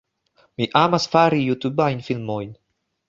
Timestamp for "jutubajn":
1.49-2.03